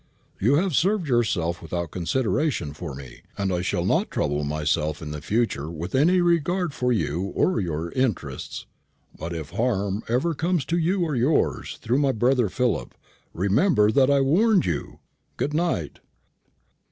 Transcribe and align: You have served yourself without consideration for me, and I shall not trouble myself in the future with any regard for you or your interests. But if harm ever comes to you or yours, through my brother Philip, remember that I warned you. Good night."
You 0.39 0.55
have 0.55 0.73
served 0.75 1.07
yourself 1.07 1.61
without 1.61 1.91
consideration 1.91 2.73
for 2.73 2.95
me, 2.95 3.21
and 3.37 3.53
I 3.53 3.61
shall 3.61 3.85
not 3.85 4.09
trouble 4.09 4.43
myself 4.43 4.99
in 4.99 5.11
the 5.11 5.21
future 5.21 5.69
with 5.69 5.93
any 5.93 6.21
regard 6.21 6.73
for 6.73 6.91
you 6.91 7.31
or 7.35 7.59
your 7.59 7.91
interests. 7.91 8.65
But 9.15 9.31
if 9.31 9.51
harm 9.51 10.01
ever 10.07 10.33
comes 10.33 10.65
to 10.65 10.77
you 10.79 11.01
or 11.03 11.15
yours, 11.15 11.77
through 11.83 11.99
my 11.99 12.13
brother 12.13 12.49
Philip, 12.49 12.95
remember 13.31 13.91
that 13.91 14.09
I 14.09 14.21
warned 14.21 14.65
you. 14.65 14.97
Good 15.37 15.53
night." 15.53 15.99